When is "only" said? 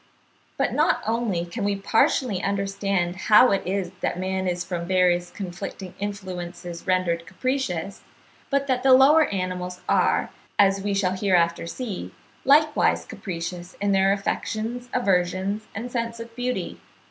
1.05-1.45